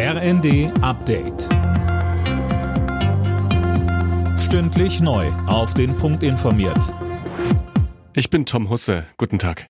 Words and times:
RND 0.00 0.70
Update. 0.80 1.48
Stündlich 4.38 5.00
neu. 5.00 5.26
Auf 5.48 5.74
den 5.74 5.96
Punkt 5.96 6.22
informiert. 6.22 6.94
Ich 8.14 8.30
bin 8.30 8.46
Tom 8.46 8.70
Husse. 8.70 9.06
Guten 9.16 9.40
Tag. 9.40 9.66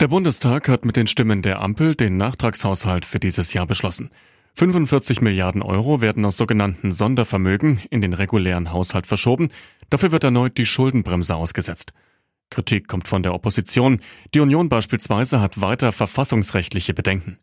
Der 0.00 0.08
Bundestag 0.08 0.68
hat 0.68 0.84
mit 0.84 0.96
den 0.96 1.06
Stimmen 1.06 1.40
der 1.40 1.62
Ampel 1.62 1.94
den 1.94 2.18
Nachtragshaushalt 2.18 3.06
für 3.06 3.18
dieses 3.18 3.54
Jahr 3.54 3.66
beschlossen. 3.66 4.10
45 4.52 5.22
Milliarden 5.22 5.62
Euro 5.62 6.02
werden 6.02 6.26
aus 6.26 6.36
sogenannten 6.36 6.92
Sondervermögen 6.92 7.80
in 7.88 8.02
den 8.02 8.12
regulären 8.12 8.70
Haushalt 8.70 9.06
verschoben. 9.06 9.48
Dafür 9.88 10.12
wird 10.12 10.24
erneut 10.24 10.58
die 10.58 10.66
Schuldenbremse 10.66 11.36
ausgesetzt. 11.36 11.94
Kritik 12.50 12.86
kommt 12.86 13.08
von 13.08 13.22
der 13.22 13.32
Opposition. 13.32 14.00
Die 14.34 14.40
Union 14.40 14.68
beispielsweise 14.68 15.40
hat 15.40 15.62
weiter 15.62 15.92
verfassungsrechtliche 15.92 16.92
Bedenken. 16.92 17.38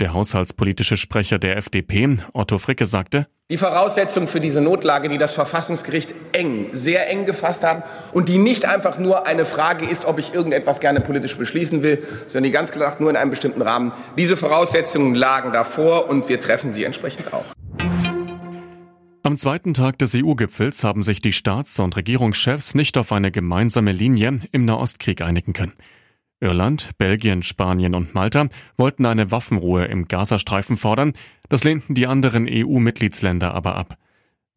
Der 0.00 0.12
haushaltspolitische 0.12 0.96
Sprecher 0.96 1.38
der 1.38 1.56
FDP, 1.56 2.18
Otto 2.32 2.58
Fricke, 2.58 2.84
sagte, 2.84 3.28
die 3.48 3.56
Voraussetzungen 3.56 4.26
für 4.26 4.40
diese 4.40 4.60
Notlage, 4.60 5.08
die 5.08 5.18
das 5.18 5.34
Verfassungsgericht 5.34 6.16
eng, 6.32 6.70
sehr 6.72 7.08
eng 7.10 7.26
gefasst 7.26 7.62
hat 7.62 7.84
und 8.12 8.28
die 8.28 8.38
nicht 8.38 8.64
einfach 8.64 8.98
nur 8.98 9.28
eine 9.28 9.44
Frage 9.44 9.84
ist, 9.84 10.04
ob 10.04 10.18
ich 10.18 10.34
irgendetwas 10.34 10.80
gerne 10.80 11.00
politisch 11.00 11.36
beschließen 11.36 11.84
will, 11.84 12.02
sondern 12.26 12.42
die 12.42 12.50
ganz 12.50 12.72
klar 12.72 12.96
nur 12.98 13.08
in 13.08 13.16
einem 13.16 13.30
bestimmten 13.30 13.62
Rahmen. 13.62 13.92
Diese 14.18 14.36
Voraussetzungen 14.36 15.14
lagen 15.14 15.52
davor 15.52 16.08
und 16.08 16.28
wir 16.28 16.40
treffen 16.40 16.72
sie 16.72 16.82
entsprechend 16.82 17.32
auch. 17.32 17.44
Am 19.22 19.38
zweiten 19.38 19.74
Tag 19.74 19.98
des 20.00 20.16
EU-Gipfels 20.16 20.82
haben 20.82 21.04
sich 21.04 21.20
die 21.20 21.32
Staats- 21.32 21.78
und 21.78 21.96
Regierungschefs 21.96 22.74
nicht 22.74 22.98
auf 22.98 23.12
eine 23.12 23.30
gemeinsame 23.30 23.92
Linie 23.92 24.40
im 24.50 24.64
Nahostkrieg 24.64 25.22
einigen 25.22 25.52
können. 25.52 25.72
Irland, 26.40 26.90
Belgien, 26.98 27.42
Spanien 27.42 27.94
und 27.94 28.14
Malta 28.14 28.48
wollten 28.76 29.06
eine 29.06 29.30
Waffenruhe 29.30 29.86
im 29.86 30.06
Gazastreifen 30.06 30.76
fordern, 30.76 31.12
das 31.48 31.64
lehnten 31.64 31.94
die 31.94 32.06
anderen 32.06 32.46
EU-Mitgliedsländer 32.48 33.54
aber 33.54 33.76
ab. 33.76 33.96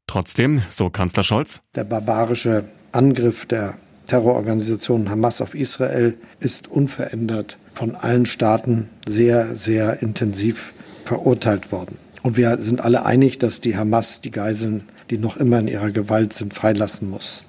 Trotzdem, 0.07 0.61
so 0.69 0.89
Kanzler 0.89 1.23
Scholz, 1.23 1.61
der 1.75 1.83
barbarische 1.83 2.65
Angriff 2.91 3.45
der 3.45 3.75
Terrororganisation 4.07 5.09
Hamas 5.09 5.41
auf 5.41 5.53
Israel 5.53 6.15
ist 6.39 6.69
unverändert 6.69 7.57
von 7.73 7.95
allen 7.95 8.25
Staaten 8.25 8.89
sehr, 9.07 9.55
sehr 9.55 10.01
intensiv 10.01 10.73
verurteilt 11.05 11.71
worden. 11.71 11.97
Und 12.23 12.37
wir 12.37 12.57
sind 12.57 12.81
alle 12.81 13.05
einig, 13.05 13.37
dass 13.37 13.61
die 13.61 13.77
Hamas 13.77 14.21
die 14.21 14.31
Geiseln, 14.31 14.83
die 15.09 15.17
noch 15.17 15.37
immer 15.37 15.59
in 15.59 15.67
ihrer 15.67 15.91
Gewalt 15.91 16.33
sind, 16.33 16.53
freilassen 16.53 17.09
muss. 17.09 17.43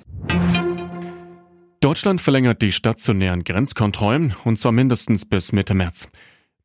Deutschland 1.88 2.20
verlängert 2.20 2.60
die 2.60 2.70
stationären 2.70 3.44
Grenzkontrollen 3.44 4.34
und 4.44 4.58
zwar 4.58 4.72
mindestens 4.72 5.24
bis 5.24 5.52
Mitte 5.52 5.72
März. 5.72 6.10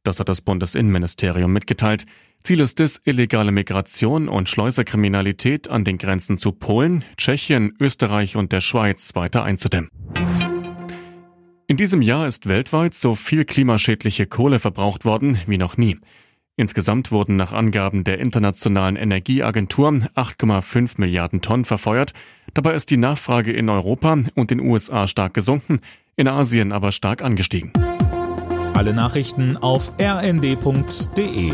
Das 0.03 0.19
hat 0.19 0.27
das 0.27 0.41
Bundesinnenministerium 0.41 1.53
mitgeteilt. 1.53 2.03
Ziel 2.43 2.59
ist 2.59 2.81
es, 2.81 2.99
illegale 3.05 3.53
Migration 3.53 4.27
und 4.27 4.49
Schleuserkriminalität 4.49 5.69
an 5.69 5.85
den 5.85 5.97
Grenzen 5.97 6.37
zu 6.37 6.51
Polen, 6.51 7.05
Tschechien, 7.15 7.73
Österreich 7.79 8.35
und 8.35 8.51
der 8.51 8.59
Schweiz 8.59 9.15
weiter 9.15 9.45
einzudämmen. 9.45 9.89
In 11.67 11.77
diesem 11.77 12.01
Jahr 12.01 12.27
ist 12.27 12.49
weltweit 12.49 12.93
so 12.93 13.15
viel 13.15 13.45
klimaschädliche 13.45 14.25
Kohle 14.25 14.59
verbraucht 14.59 15.05
worden 15.05 15.39
wie 15.47 15.57
noch 15.57 15.77
nie. 15.77 15.99
Insgesamt 16.55 17.11
wurden 17.11 17.35
nach 17.35 17.51
Angaben 17.51 18.03
der 18.03 18.19
Internationalen 18.19 18.95
Energieagentur 18.95 19.89
8,5 19.89 20.93
Milliarden 20.97 21.41
Tonnen 21.41 21.65
verfeuert. 21.65 22.13
Dabei 22.53 22.75
ist 22.75 22.91
die 22.91 22.97
Nachfrage 22.97 23.51
in 23.51 23.69
Europa 23.69 24.17
und 24.35 24.51
den 24.51 24.59
USA 24.59 25.07
stark 25.07 25.33
gesunken, 25.33 25.79
in 26.15 26.27
Asien 26.27 26.71
aber 26.71 26.91
stark 26.91 27.23
angestiegen. 27.23 27.73
Alle 28.75 28.93
Nachrichten 28.93 29.57
auf 29.57 29.93
rnd.de 29.99 31.53